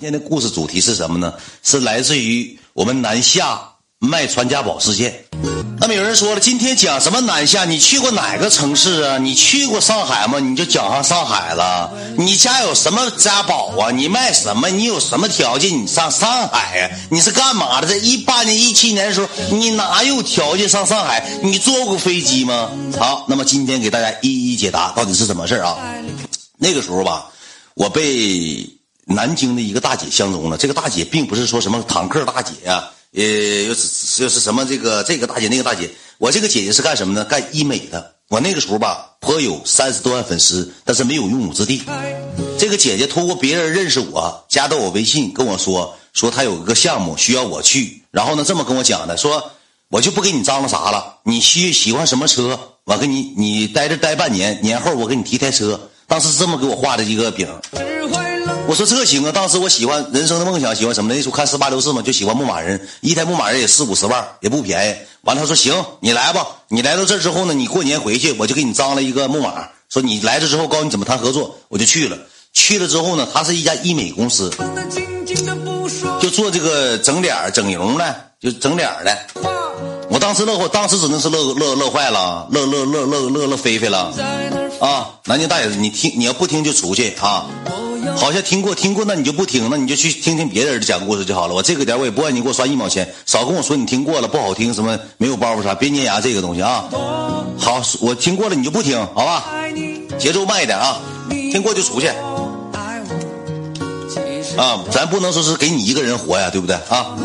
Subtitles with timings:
[0.00, 1.34] 今天的故事主题是什么呢？
[1.62, 3.60] 是来自于我们南下
[3.98, 5.26] 卖传家宝事件。
[5.78, 7.66] 那么有人说了，今天讲什么南下？
[7.66, 9.18] 你去过哪个城市啊？
[9.18, 10.38] 你去过上海吗？
[10.38, 11.92] 你就讲上上海了。
[12.16, 13.90] 你家有什么家宝啊？
[13.90, 14.70] 你卖什么？
[14.70, 15.70] 你有什么条件？
[15.82, 16.90] 你上上海呀？
[17.10, 17.86] 你是干嘛的？
[17.86, 21.30] 在一八年、一七年的时候，你哪有条件上上海？
[21.42, 22.70] 你坐过飞机吗？
[22.98, 25.76] 好，那么今天给大家一一解答，到底是怎么事啊？
[26.56, 27.26] 那个时候吧，
[27.74, 28.79] 我被。
[29.06, 35.90] 南京的一个大姐相中了，这个大姐并不是说什么坦克大姐呀，呃，又是又是什么这个这个大姐那个大姐。
[36.18, 37.24] 我这个姐姐是干什么呢？
[37.24, 38.14] 干医美的。
[38.28, 41.82] 我那个时候吧，颇有三十多万粉丝，但是没有用武之地。
[42.58, 48.02] 这个姐姐通过别人认识我，加到我微信，跟我说说她有一个项目需要我去。
[48.12, 49.50] 然后呢，这么跟我讲的，说
[49.88, 55.89] 我就不给你张罗啥了，你需喜欢什么车，我给你你待这待半年，年后我给你提台车。
[56.10, 57.46] 当时是这么给我画的一个饼。
[58.66, 59.32] 我说这行啊！
[59.32, 61.12] 当时我喜欢人生的梦想，喜欢什么？
[61.14, 64.94] 那时候看四八六四嘛，就喜欢牧马人，一台牧马人也四五十万，也不便宜。
[65.22, 66.46] 完了，他说行，你来吧。
[66.68, 69.68] 你来到这之后呢，你过年回去，我就给你张了一个牧马。
[69.88, 72.18] 说你来了之后，告诉你怎么谈合作，我就去了。
[72.52, 74.50] 去了之后呢，他是一家医美公司，
[76.20, 79.59] 就做这个整脸、整容的，就整脸的。
[80.20, 84.12] 当时乐坏，当时只能是乐乐乐坏了，乐乐乐乐乐乐飞飞了
[84.80, 85.08] 啊！
[85.24, 87.46] 南京大爷，你听，你要不听就出去啊！
[88.16, 91.54] 好像听过听过，那你就不听，那你就去听听别人讲故事就好了。
[91.54, 96.84] 我这个点我也不让你给我刷一毛钱，少跟我说你听过了不好听，什么没有包袱啥，别粘牙这个东西啊。
[97.58, 99.46] 好，我听过了你就不听，好吧？
[100.18, 101.00] 节奏慢一点啊，
[101.50, 102.08] 听过就出去。
[104.56, 107.16] 啊，咱不能说是给你一个人活呀，对不对啊？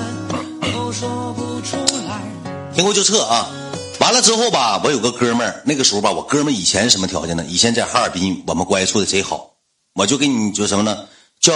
[2.75, 3.49] 听过就撤啊。
[3.99, 7.45] 完了之后吧，我有个哥们儿，那个时候吧，我哥们儿以前什么条件呢？
[7.47, 9.51] 以前在哈尔滨，我们关系处的贼好。
[9.93, 11.05] 我就给你就什么呢？
[11.39, 11.53] 叫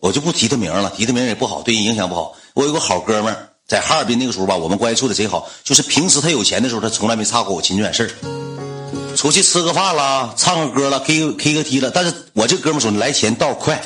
[0.00, 2.32] 我就不提他名了，提他名也不好，对人影响不好。
[2.54, 5.46] 我有个好哥们儿在哈尔滨那个时候吧，我们关系处的贼好。
[5.62, 9.16] 就是平时他有钱的时候，他从来没差过我亲远事儿。
[9.16, 11.90] 出去吃个饭啦，唱个歌了，K K 歌 T 了。
[11.90, 13.80] 但是我这哥们儿说来钱道快，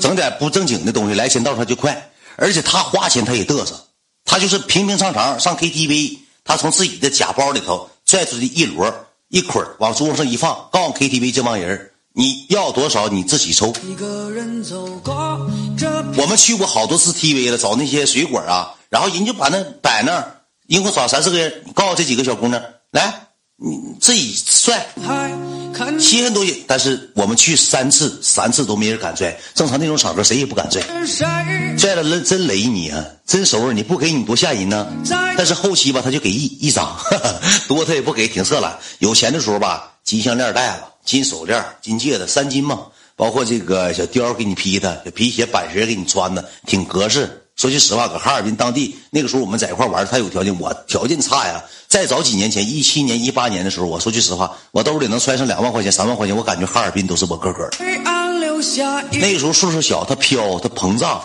[0.00, 2.10] 整点不正经的东西来钱道他就快。
[2.36, 3.74] 而且他花钱他也嘚瑟，
[4.24, 8.92] 他就是平平常常上 KTV，他从自己的假包里头拽出去一摞
[9.28, 13.72] 一捆往桌子上一放，告诉 KTV 这帮人你要多少你自己抽。
[16.16, 22.60] 我们去过好多次 TV 了，找那些水果啊，然后人就把那摆那儿，一共找三四个人，告诉这几个小姑娘
[22.90, 24.86] 来，你自己拽，
[25.98, 26.64] 稀罕东西。
[26.66, 29.38] 但是我们去三次，三次都没人敢拽。
[29.54, 30.82] 正常那种场合谁也不敢拽，
[31.78, 34.86] 拽了真雷你啊，真收拾你不给你多吓人呢。
[35.36, 36.96] 但是后期吧，他就给一一张，
[37.68, 38.78] 多他也不给，挺色懒。
[38.98, 40.88] 有钱的时候吧，金项链戴了。
[41.02, 42.82] 金手链、金戒指，三金嘛，
[43.16, 47.39] 包括这个小貂给你披的，小皮鞋、板鞋给你穿的，挺格式。
[47.60, 51.62] 说句实话，搁哈尔滨当地那个时候，我们在一块玩，他有条件，我条件差呀。
[51.88, 57.76] 再早几年前，一七年、一八年的时候，我说句实话，我兜里能揣上两万块钱、三万块钱，我感觉哈尔滨都是我个个的。
[59.12, 61.22] 那个时候岁数小，他飘，他膨胀，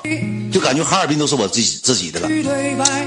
[0.52, 2.28] 就感觉哈尔滨都是我自己自己的了。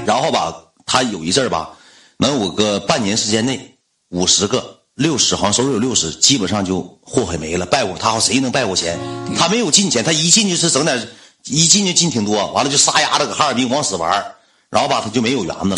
[0.07, 0.51] 然后吧，
[0.87, 1.69] 他有一阵儿吧，
[2.17, 3.77] 能有个半年时间内
[4.09, 4.77] 五十个。
[4.95, 7.65] 六十好像手里有六十，基本上就祸害没了。
[7.65, 8.99] 败过他好，谁能败过钱？
[9.37, 11.07] 他没有进钱，他一进就是整点，
[11.45, 12.51] 一进就进挺多。
[12.51, 14.35] 完了就撒丫子搁哈尔滨往死玩
[14.69, 15.77] 然后吧他就没有园子了。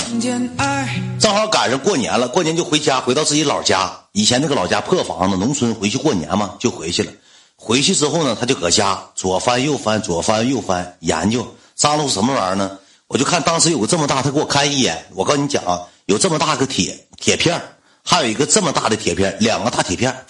[1.20, 3.92] 正好赶上过年了，过年就回家，回到自己老家。
[4.12, 7.12] 以前那个老家破房子，农村回去过年嘛，就回去了。
[7.56, 12.78] 回去之后呢，他就搁家左翻右翻，左翻右翻，研究张罗什么玩意儿呢？
[13.08, 15.06] 我就看当时有个这么大，他给我看一眼。
[15.16, 17.62] 我告诉你讲啊，有这么大个铁铁片
[18.04, 20.26] 还有一个这么大的铁片，两个大铁片，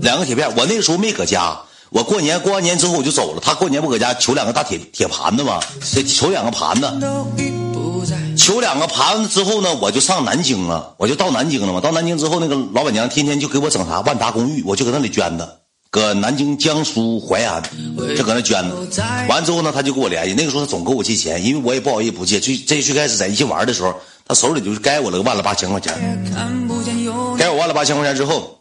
[0.00, 0.48] 两个铁片。
[0.56, 1.60] 我那个时候没搁家，
[1.92, 3.40] 我过年过完年之后我就走了。
[3.44, 5.60] 他过年不搁家，求两个大铁铁盘子吗？
[6.08, 6.90] 求两个盘子，
[8.36, 11.80] 求两个盘子之后呢，我就上南京了，我就到南京了嘛。
[11.80, 15.60] 到南京之后，那个老板娘天天就给我整啥万达公寓，我就搁那里捐的，
[15.90, 17.62] 搁南京江苏淮安
[18.16, 18.74] 就搁那捐的。
[19.28, 22.40] 完之后呢，他就跟我联系，那个时候他总跟我借钱，因为我也不好意思不借。
[22.40, 23.94] 最这最开始在一起玩的时候。
[24.24, 25.92] 他手里就是该我了个万了八千块钱，
[27.36, 28.56] 该我万了八千块钱之后，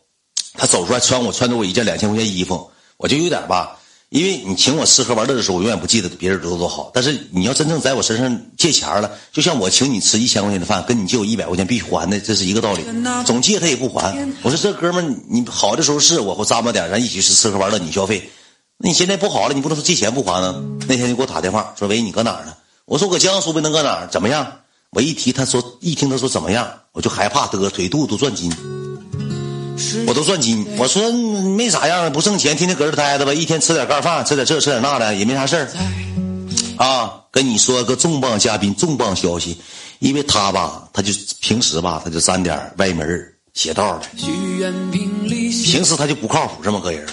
[0.56, 2.68] 他走出来穿我穿着我一件两千块钱衣服，
[3.01, 3.77] 我就有点吧，
[4.09, 12.83] 因为你请我吃喝玩乐的时候，我永远不记得别人多多好，但是你要真正在我身上借钱了，就像我请你吃一千块钱的饭，跟你借我一百块钱必须还的，这是一个道理。
[13.25, 18.30] 总借他也不还，我说这哥们你好的时候是我会咂摸点，咱一起吃吃喝玩乐，你消费。
[18.77, 20.62] 那你现在不好了，你不能说借钱不还呢？
[20.88, 22.53] 那天就给我打电话说：“喂，你搁哪儿呢？”
[22.86, 24.07] 我说：“我搁江苏呗，能搁哪儿？
[24.12, 24.59] 怎么样？”
[24.92, 28.51] 我一提，他说一听他说怎么样，我就害怕得腿肚子转筋。
[30.08, 30.66] 我都赚金。
[30.78, 35.68] 我说没啥样，不挣钱，天天搁这待着吧，一天吃点干饭，吃点这吃点那的，也没啥事儿。
[36.78, 39.60] 啊，跟你说个重磅嘉宾，重磅消息，
[40.00, 44.08] 因为他吧，他就平时吧，他就沾点歪门邪道的。
[45.64, 47.06] 平时他就不靠谱这么个人。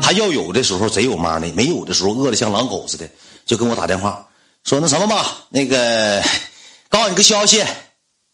[0.00, 3.08] 他要有的时候贼有妈的，没有的时候饿的像狼狗似的，
[3.46, 4.26] 就跟我打电话
[4.64, 6.22] 说那什么吧，那个
[6.88, 7.62] 告诉你个消息，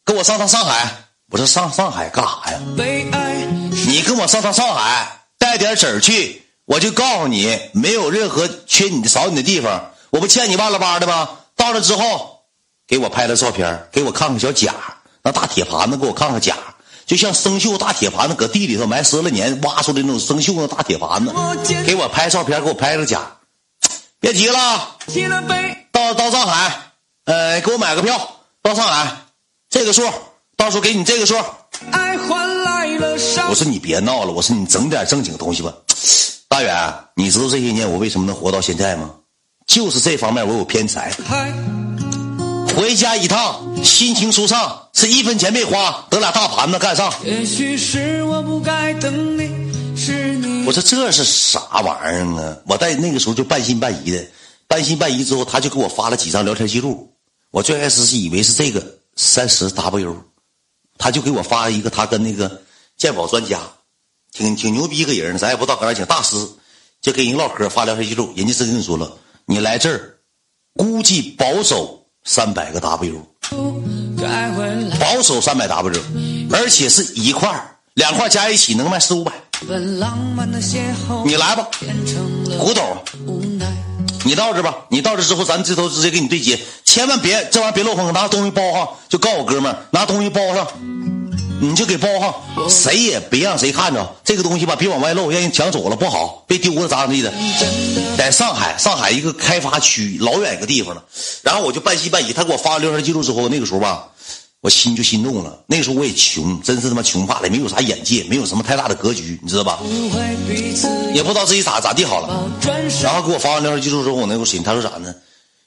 [0.04, 1.04] 跟我上趟上海。
[1.30, 2.58] 我说上上海干啥呀？
[3.88, 9.92] 你跟我上趟上海，带点纸去，我就告诉你，没有任何缺你的少你的地方。
[10.10, 11.26] 我不欠你万了八的吗？
[11.56, 12.42] 到了之后，
[12.86, 14.74] 给我拍了照片，给我看看小甲，
[15.22, 16.54] 那大铁盘子给我看看甲，
[17.06, 21.32] 就像生锈大铁盘子，搁地里头埋十来年挖出来那种生锈的大铁盘子，
[21.86, 23.22] 给我拍照片，给我拍个甲。
[24.20, 24.96] 别提了，
[25.90, 26.92] 到到上海，
[27.24, 29.16] 呃，给我买个票到上海，
[29.70, 30.06] 这个数。
[30.58, 31.36] 到时候给你这个数。
[33.48, 35.72] 我说你别闹了，我说你整点正经东西吧。
[36.48, 39.10] 大远，你知道这些年我为什么能活到现在吗？
[39.66, 41.12] 就是这方面我有偏财。
[42.74, 47.12] 回家一趟，心情舒畅，是一分钱没花，得俩大盘子干上。
[50.66, 52.56] 我说这是啥玩意儿啊？
[52.66, 54.26] 我在那个时候就半信半疑的，
[54.66, 57.12] 半信半疑之后，他就给我发了几张聊天记录。
[57.50, 58.82] 我最开始是以为是这个
[59.16, 60.16] 三十 W。
[60.98, 62.60] 他就给我发了一个他跟那个
[62.98, 63.60] 鉴宝专家，
[64.32, 66.36] 挺挺牛逼一个人，咱也不知道搁哪请大师，
[67.00, 69.16] 就跟人唠嗑发聊天记录，人家真跟你说了，
[69.46, 70.16] 你来这儿，
[70.74, 73.24] 估计保守三百个 W，
[74.98, 76.02] 保守三百 W，
[76.50, 79.32] 而且是一块两块加一起能卖四五百，
[81.24, 81.68] 你来吧，
[82.58, 82.98] 古董。
[84.24, 90.66] 你到这吧，你到这之后，咱这头直接给你对接，千万别这玩意别漏风，拿东西包上，就告诉我哥们儿拿东西包上，
[91.60, 92.34] 你就给包上，
[92.68, 97.32] 谁也别让谁看着这个东西吧，别往外露，让人抢走了不好，别丢了咋地的。
[98.16, 101.02] 在上海，上海一个开发区老远一个地方了，
[101.42, 104.08] 然后我就半信半疑，他给我发了聊天记录之后，那个时候吧。
[104.60, 105.56] 我心就心动了。
[105.68, 109.78] 那个时候我也穷，真是他妈穷怕了，没有啥眼界，没有什么太大的格局，你知道吧？
[111.14, 112.44] 也不知道自己咋咋地好了。
[113.00, 115.14] 然后给我发完聊天记录之后，我那个心他说啥呢？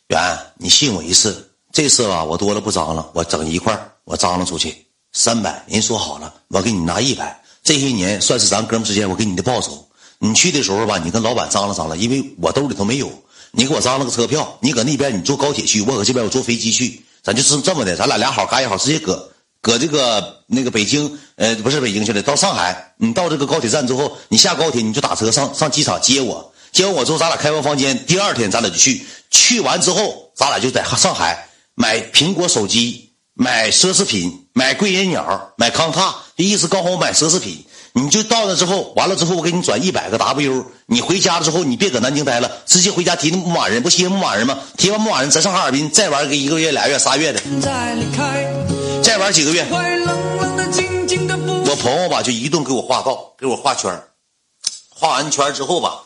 [0.10, 0.20] 远，
[0.58, 5.64] 你信我一次，这次吧，我多了不张了，我整一块我张罗出去三百。
[5.68, 7.42] 人说好了，我给你拿一百。
[7.64, 9.88] 这些年算是咱哥们之间我给你的报酬。
[10.20, 13.12] 你去的时候吧，你跟老板张罗张罗，因为我兜里头没有，
[13.52, 14.58] 你给我张罗个车票。
[14.62, 17.04] 你搁那边你坐高铁去，我搁这边我坐飞机去。
[17.24, 19.32] 咱就是这么的，咱俩俩好嘎也好，直接搁
[19.62, 22.94] 搁这个那个北京，呃，不是北京去了，到上海。
[22.98, 29.06] 你到这个高铁站之后，你下高铁你就打车上上机场接我，接完我之后，咱俩开完房间，第二天咱俩就去。
[29.30, 37.66] 去完之后，咱俩就在上海买苹果手机，买奢侈品，买贵人鸟，买康踏，意思刚好买奢侈品。
[37.94, 40.66] 你就到那之后，完了之后我给你转一百个 W。
[40.86, 44.58] 你回家了之后，你别搁南京待了，直接回家提那牧马人，不骑牧马人吗？
[44.78, 47.42] 提完牧马人，咱上哈尔滨再玩个一个月、俩月、仨月的，
[49.04, 49.66] 再玩几个月。
[49.70, 49.78] 我
[51.82, 54.02] 朋友吧，就一顿给我画道，给我画圈
[54.90, 56.04] 画完圈之后吧，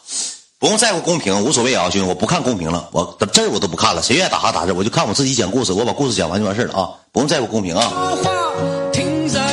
[0.65, 8.17] 不用在乎公平，无所谓啊，兄弟，我不看公平了，我字儿我都不看了，谁愿意打啥打字，我就看我自己讲故事，我把故事讲完就完事了啊，不用在乎公平啊。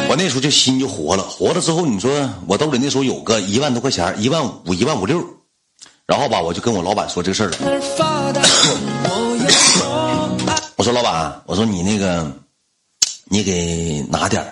[0.09, 2.11] 我那时候就心就活了，活了之后，你说
[2.47, 5.23] 我兜里那时候有个一万多块钱，一万五、一万五六，
[6.07, 7.59] 然后吧，我就跟我老板说这个事儿了。
[10.77, 12.27] 我说老板，我说你那个，
[13.25, 14.43] 你给拿点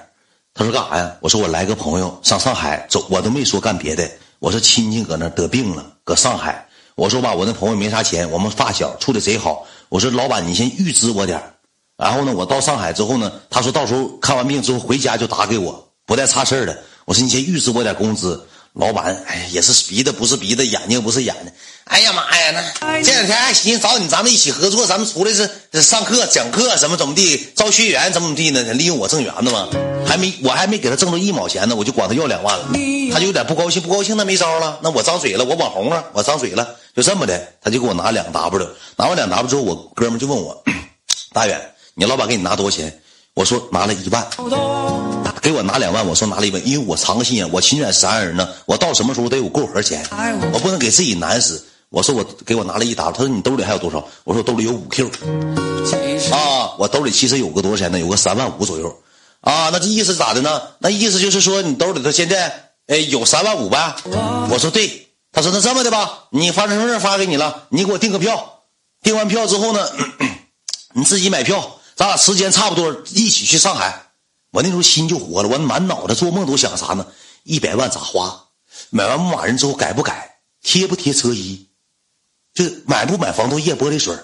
[0.53, 1.11] 他说干啥呀？
[1.21, 4.07] 我说我来个朋友上上海走，我都没说干别的。
[4.41, 6.67] 我说亲戚搁那得病了，搁上海。
[6.97, 9.65] 我说吧，我那朋友没啥钱，我们发小处的贼好。
[9.89, 11.41] 我说老板，你先预支我点
[11.97, 16.83] 然后呢，我到上海之后呢，他说到时候看完病之后回家就打给我，不带差事的。
[17.05, 18.45] 我说你先预支我点工资。
[18.75, 21.53] 老板，哎，也是鼻子不是鼻子，眼睛不是眼睛。
[21.85, 25.51] 哎呀妈呀，那这两天还寻思找你，咱们一起合作，咱们出来是
[25.83, 28.63] 上课讲课，怎么怎么地，招学员怎么怎么地呢？
[28.75, 29.69] 利用我挣圆子吗？
[30.07, 32.67] 还没，我还没给他挣到一毛钱呢，我就管他要两万了，
[33.13, 40.63] 他就有点不高兴，不高兴那没招了，那我张嘴了，我网红了，我张嘴了，就这么的，他就给我拿两 W，拿完两 W 之后，我哥们就问我，
[41.35, 41.61] 大远。
[41.95, 43.01] 你老板给你拿多少钱？
[43.35, 44.27] 我说拿了一万，
[45.41, 46.07] 给我拿两万。
[46.07, 48.49] 我说拿了一万，因为我藏个心眼，我勤俭持家人呢。
[48.67, 50.07] 我到什么时候得有够盒钱，
[50.53, 51.65] 我不能给自己难死。
[51.89, 54.07] 我说我给我拿了一沓，他说你兜里还有多少？
[54.23, 55.11] 我说兜里有五 Q，
[56.31, 57.99] 啊，我兜里其实有个多少钱呢？
[57.99, 58.97] 有个三万五左右，
[59.41, 60.63] 啊，那这意思咋的呢？
[60.79, 63.97] 那意思就是说你兜里头现在哎有三万五呗？
[64.51, 68.61] 我说对，他说那这么的吧，你发身份证发给你了，你给我订个票，
[69.03, 69.89] 订完票之后呢？
[70.95, 74.10] 你自己买票，咱俩时间差不多，一起去上海。
[74.53, 77.07] 我那时候心就活了，我满脑子做梦都想啥呢？
[77.45, 78.47] 一百万咋花？
[78.91, 80.39] 买完牧马人之后改不改？
[80.63, 81.69] 贴不贴车衣？
[82.53, 84.17] 这买不买防冻液、玻璃水？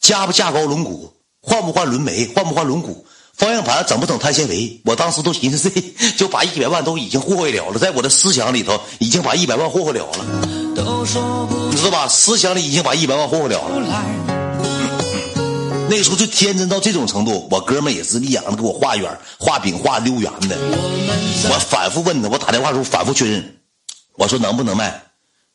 [0.00, 1.10] 加不加高轮毂？
[1.42, 2.26] 换不换轮眉？
[2.34, 2.96] 换不换轮毂？
[3.34, 4.80] 方向盘整不整碳纤维？
[4.84, 5.80] 我当时都寻思这
[6.16, 10.48] 就把一百万都已经霍霍了了，在我的思想里头已经把一百万霍霍了了，
[11.70, 12.08] 你知道吧？
[12.08, 14.37] 思想里已经把一百万霍霍了了。
[15.88, 20.56] 那时候就天真到这种程度，我哥们也是一样的给我画圆、画饼、画溜圆的。
[21.50, 23.58] 我反复问他，我打电话时候反复确认，
[24.16, 25.02] 我说能不能卖？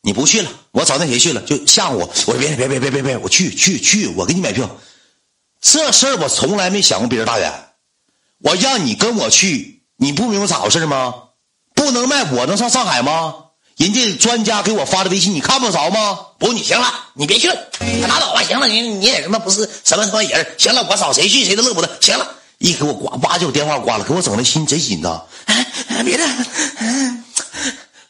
[0.01, 2.09] 你不去了，我找那谁去了，就吓唬我。
[2.27, 4.69] 我说别别别别别别，我去去去，我给你买票。
[5.61, 7.53] 这事儿我从来没想过别人大远，
[8.39, 11.13] 我让你跟我去，你不明白咋回事吗？
[11.73, 13.35] 不能卖，我能上上海吗？
[13.77, 16.19] 人家专家给我发的微信，你看不着吗？
[16.37, 17.55] 不，你行了，你别去了，
[18.07, 18.43] 拉倒吧。
[18.43, 20.55] 行了，你你也他妈不是什么什么人。
[20.57, 21.89] 行了，我找谁去谁都乐不得。
[21.99, 22.27] 行了，
[22.59, 25.25] 一给我挂，叭就电话挂了，给我整的心贼紧张。
[26.05, 26.23] 别的，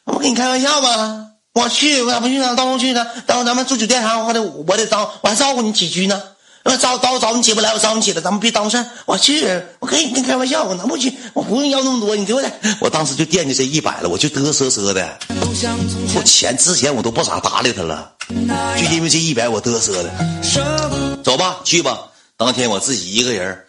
[0.05, 1.27] 我跟你开玩笑吧。
[1.53, 2.55] 我去，我咋不去呢？
[2.55, 3.05] 到时候去呢？
[3.25, 6.21] 到时候咱们住酒店啥的，我得我得当，我还照顾你起居呢。
[6.63, 8.85] 我找找找你起不来，我找你起来，咱们别耽误事儿。
[9.05, 9.45] 我去，
[9.79, 11.13] 我跟你开玩笑，我能不去？
[11.33, 12.53] 我不用要那么多，你给我点。
[12.79, 15.19] 我当时就惦记这一百了，我就嘚瑟瑟的。
[16.15, 21.21] 我钱之前我都不咋搭理他了，就因为这一百我嘚瑟的。
[21.23, 21.99] 走吧，去吧。
[22.37, 23.65] 当天我自己一个人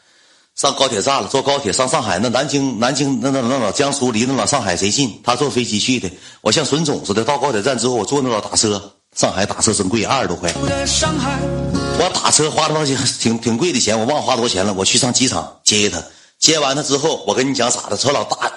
[0.54, 2.20] 上高铁站了，坐高铁上上海。
[2.20, 5.20] 那南京南京那那那老江苏离那老上海谁近？
[5.24, 6.08] 他坐飞机去的。
[6.42, 8.93] 我像孙总似的，到高铁站之后，我坐那老打车。
[9.14, 10.52] 上海打车真贵，二十多块。
[10.56, 14.72] 我打车花了挺挺挺贵的钱，我忘花多少钱了。
[14.74, 16.02] 我去上机场接他，
[16.38, 17.96] 接完他之后，我跟你讲咋的？
[17.96, 18.52] 瞅老大，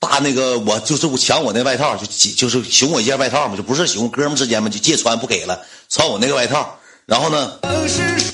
[0.00, 6.76] 大那个我就是我抢我那外套，就就是熊我一件外套嘛，就不是熊哥们之间嘛，就借穿不给了，穿我那个外套。
[7.06, 7.58] 然后呢，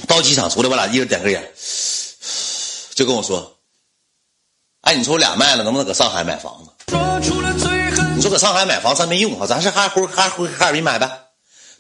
[0.09, 1.51] 到机场出来，我俩一人点根烟，
[2.95, 3.57] 就跟我说
[4.83, 6.71] ：“哎，你说我俩卖了，能不能搁上海买房子？
[8.17, 11.26] 你说搁上海买房咱没用啊，咱是还回还回哈尔滨买呗。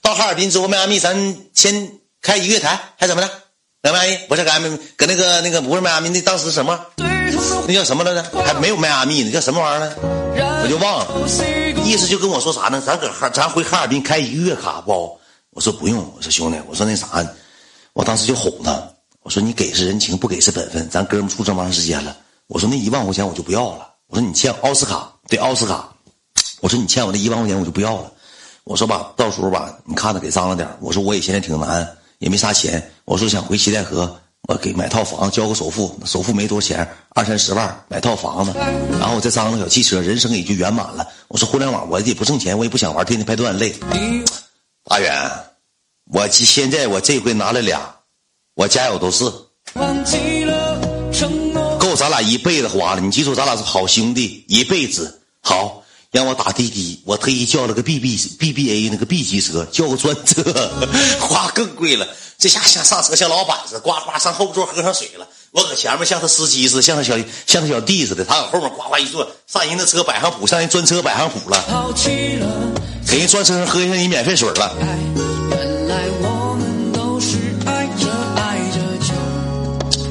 [0.06, 1.90] 到哈尔滨之后，迈阿密咱先。”
[2.22, 3.30] 开一个月台还怎么的？
[3.82, 6.76] 两万一不是迈阿密，搁那个那个不是迈阿密，那当时什么？
[6.96, 8.22] 那叫什么来着？
[8.44, 9.94] 还没有迈阿密呢，叫什么玩意儿呢？
[10.64, 11.06] 我就忘了。
[11.84, 12.82] 意思就跟我说啥呢？
[12.84, 15.16] 咱搁哈，咱回哈尔滨开一个月卡不？
[15.50, 15.98] 我说不用。
[16.16, 17.24] 我说兄弟，我说那啥，
[17.92, 18.82] 我当时就哄他。
[19.22, 20.88] 我说你给是人情，不给是本分。
[20.90, 22.16] 咱哥们处这么长时间了，
[22.48, 23.88] 我说那一万块钱我就不要了。
[24.08, 25.92] 我说你欠奥斯卡，对奥斯卡。
[26.60, 28.10] 我说你欠我那一万块钱我就不要了。
[28.66, 30.68] 我说吧，到时候吧，你看着给张罗点。
[30.80, 31.88] 我说我也现在挺难。
[32.18, 34.18] 也没啥钱，我说想回七台河，
[34.48, 38.52] 我给买套房，交个首付，首付没多少钱，二三十万买套房子，
[38.98, 41.06] 然后我再张罗小汽车，人生也就圆满了。
[41.28, 43.74] 我说互联网我也不挣钱，我也不想玩，天天拍段累。
[44.84, 45.14] 阿远，
[46.10, 47.94] 我现在我这回拿了俩，
[48.54, 49.24] 我家有都是，
[51.78, 53.00] 够咱俩一辈子花了。
[53.02, 55.82] 你记住，咱俩是好兄弟，一辈子好。
[56.16, 60.42] 让我打滴滴，我特意叫了个 B B B B A 那个 B 级车，叫个专车，
[61.20, 62.08] 花更贵了。
[62.38, 65.28] 这下像上车像老板似的，呱呱上后座喝上水了。
[65.50, 67.14] 我搁前面像他司机似的，像他小
[67.46, 68.24] 像他小弟似的。
[68.24, 71.92] 他搁后面呱呱一坐，上人那车摆上谱，上人专车摆上谱了，
[73.06, 74.74] 给人专车上喝上人免费水了。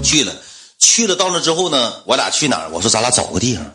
[0.04, 0.32] 去了，
[0.78, 2.70] 去了，到那之后呢，我俩去哪儿？
[2.72, 3.66] 我说咱俩找个地方。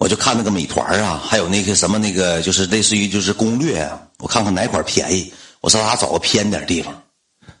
[0.00, 5.30] 我就看那个美团啊，还有那个什么那个，就是类似于就是攻略啊，我看看哪块便宜。
[5.60, 7.02] 我说咱俩找个偏点地方，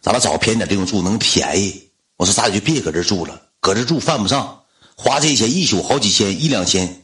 [0.00, 1.90] 咱俩找个偏点地方住能便宜。
[2.16, 4.58] 我说咱俩就别搁这住了，搁这住犯不上，
[4.96, 7.02] 花这钱一宿好几千，一两千，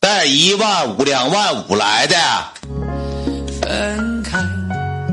[0.00, 2.16] 带一万五两万五来的，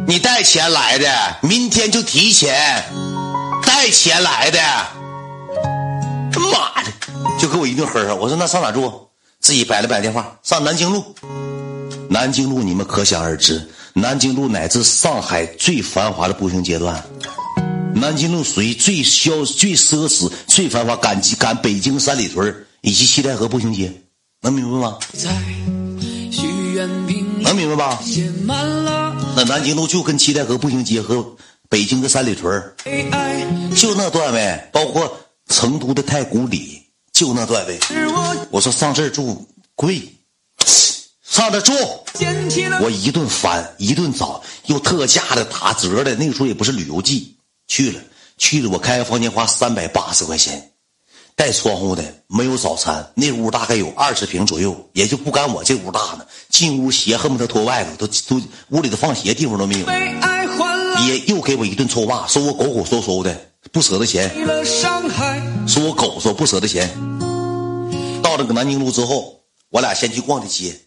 [0.07, 2.83] 你带钱来的，明天就提钱，
[3.63, 4.59] 带钱来的，
[6.51, 6.91] 妈的！
[7.39, 8.91] 就给我一顿喝上，我说那上哪住？
[9.39, 11.03] 自己摆了摆电话，上南京路。
[12.09, 17.03] 南京路你们可想而知，南京路乃至上海最繁华的步行阶段。
[17.93, 23.91] 南京路属于最消、最奢侈、最繁华，赶赶北京三里屯以及七台河步行街，
[24.41, 24.97] 能明白吗？
[27.41, 27.99] 能明白吧？
[29.35, 31.25] 那南京路就跟七台河步行街和
[31.69, 32.61] 北京的三里屯
[33.75, 35.17] 就那段位，包括
[35.49, 36.76] 成都的太古里。
[37.17, 37.79] 就那段位，
[38.51, 39.43] 我说上这儿住
[39.73, 40.07] 贵，
[41.27, 41.73] 上这住，
[42.79, 46.13] 我一顿翻，一顿找，又特价的、打折的。
[46.13, 47.35] 那个时候也不是旅游季，
[47.67, 47.99] 去了
[48.37, 50.73] 去了，我开个房间花三百八十块钱，
[51.35, 53.11] 带窗户的，没有早餐。
[53.15, 56.25] 那屋大概有二十平左右，也就不敢我这屋大呢。
[56.49, 59.87] 进屋鞋恨不得脱外头，都都屋里头放鞋地方都没有。
[61.07, 64.31] 也又给我一顿臭骂，说我狗狗嗖嗖的，不舍得钱，
[65.67, 66.89] 说我狗说不舍得钱。
[68.23, 70.86] 到了个南京路之后，我俩先去逛的街。